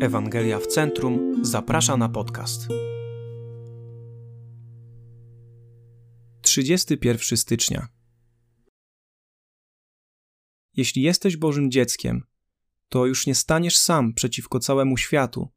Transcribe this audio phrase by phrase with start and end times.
[0.00, 2.68] Ewangelia w Centrum zaprasza na podcast.
[6.40, 7.88] 31 stycznia.
[10.76, 12.22] Jeśli jesteś Bożym dzieckiem,
[12.88, 15.48] to już nie staniesz sam przeciwko całemu światu,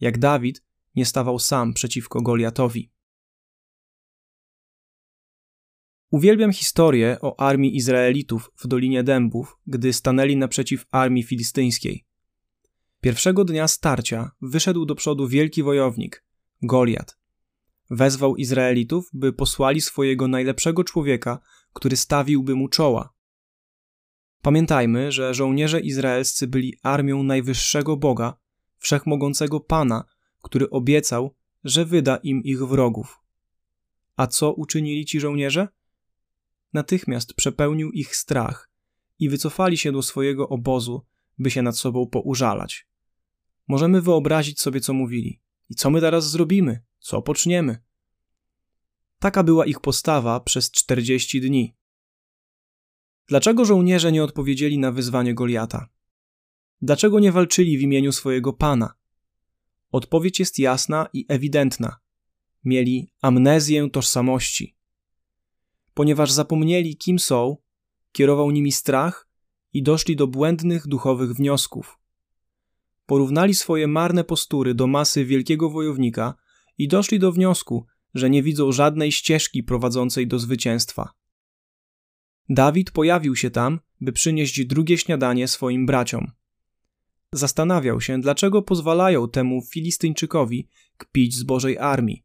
[0.00, 0.64] jak Dawid
[0.94, 2.92] nie stawał sam przeciwko Goliatowi.
[6.10, 12.09] Uwielbiam historię o armii Izraelitów w Dolinie Dębów, gdy stanęli naprzeciw armii filistyńskiej.
[13.00, 16.24] Pierwszego dnia starcia wyszedł do przodu wielki wojownik,
[16.62, 17.18] Goliat.
[17.90, 21.40] Wezwał Izraelitów, by posłali swojego najlepszego człowieka,
[21.72, 23.12] który stawiłby mu czoła.
[24.42, 28.36] Pamiętajmy, że żołnierze izraelscy byli armią najwyższego Boga,
[28.78, 30.04] wszechmogącego Pana,
[30.42, 33.20] który obiecał, że wyda im ich wrogów.
[34.16, 35.68] A co uczynili ci żołnierze?
[36.72, 38.70] Natychmiast przepełnił ich strach
[39.18, 41.04] i wycofali się do swojego obozu,
[41.38, 42.89] by się nad sobą poużalać.
[43.68, 45.40] Możemy wyobrazić sobie, co mówili.
[45.68, 46.82] I co my teraz zrobimy?
[46.98, 47.82] Co poczniemy?
[49.18, 51.74] Taka była ich postawa przez czterdzieści dni.
[53.26, 55.88] Dlaczego żołnierze nie odpowiedzieli na wyzwanie Goliata?
[56.82, 58.94] Dlaczego nie walczyli w imieniu swojego pana?
[59.92, 61.96] Odpowiedź jest jasna i ewidentna.
[62.64, 64.76] Mieli amnezję tożsamości.
[65.94, 67.56] Ponieważ zapomnieli, kim są,
[68.12, 69.28] kierował nimi strach
[69.72, 71.99] i doszli do błędnych duchowych wniosków
[73.10, 76.34] porównali swoje marne postury do masy wielkiego wojownika
[76.78, 81.10] i doszli do wniosku, że nie widzą żadnej ścieżki prowadzącej do zwycięstwa.
[82.48, 86.30] Dawid pojawił się tam, by przynieść drugie śniadanie swoim braciom.
[87.32, 92.24] Zastanawiał się, dlaczego pozwalają temu Filistyńczykowi kpić z Bożej armii.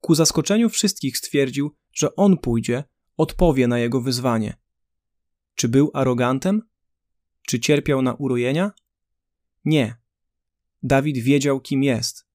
[0.00, 2.84] Ku zaskoczeniu wszystkich stwierdził, że on pójdzie,
[3.16, 4.56] odpowie na jego wyzwanie.
[5.54, 6.62] Czy był arogantem?
[7.46, 8.72] Czy cierpiał na urojenia?
[9.64, 9.96] Nie.
[10.82, 12.26] Dawid wiedział, kim jest.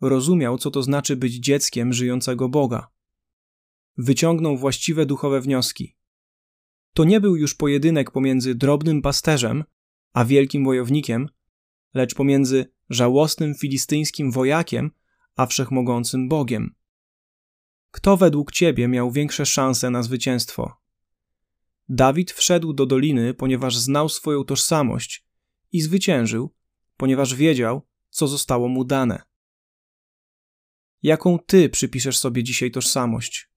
[0.00, 2.88] Rozumiał, co to znaczy być dzieckiem żyjącego Boga.
[3.98, 5.96] Wyciągnął właściwe duchowe wnioski.
[6.94, 9.64] To nie był już pojedynek pomiędzy drobnym pasterzem
[10.12, 11.28] a wielkim wojownikiem,
[11.94, 14.90] lecz pomiędzy żałosnym filistyńskim wojakiem
[15.36, 16.74] a wszechmogącym Bogiem.
[17.90, 20.72] Kto według ciebie miał większe szanse na zwycięstwo?
[21.88, 25.29] Dawid wszedł do doliny, ponieważ znał swoją tożsamość
[25.72, 26.54] i zwyciężył,
[26.96, 29.22] ponieważ wiedział, co zostało mu dane.
[31.02, 33.50] Jaką ty przypiszesz sobie dzisiaj tożsamość?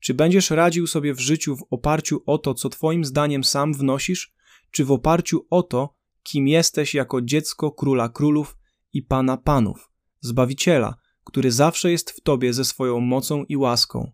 [0.00, 4.34] Czy będziesz radził sobie w życiu w oparciu o to, co twoim zdaniem sam wnosisz,
[4.70, 8.56] czy w oparciu o to, kim jesteś jako dziecko króla królów
[8.92, 9.90] i pana panów,
[10.20, 14.12] zbawiciela, który zawsze jest w tobie ze swoją mocą i łaską?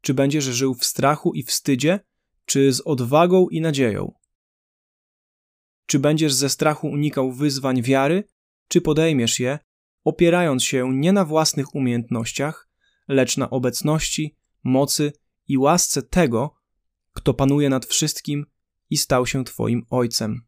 [0.00, 2.00] Czy będziesz żył w strachu i wstydzie,
[2.44, 4.17] czy z odwagą i nadzieją?
[5.88, 8.24] Czy będziesz ze strachu unikał wyzwań wiary,
[8.68, 9.58] czy podejmiesz je,
[10.04, 12.68] opierając się nie na własnych umiejętnościach,
[13.08, 15.12] lecz na obecności, mocy
[15.46, 16.54] i łasce tego,
[17.12, 18.46] kto panuje nad wszystkim
[18.90, 20.46] i stał się Twoim Ojcem.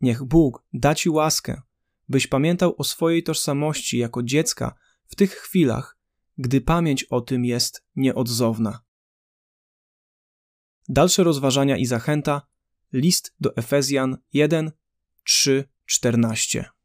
[0.00, 1.62] Niech Bóg da Ci łaskę,
[2.08, 4.74] byś pamiętał o swojej tożsamości jako dziecka
[5.06, 5.98] w tych chwilach,
[6.38, 8.80] gdy pamięć o tym jest nieodzowna.
[10.88, 12.47] Dalsze rozważania i zachęta
[12.90, 14.72] List do Efezjan 1,
[15.24, 16.77] 3, 14.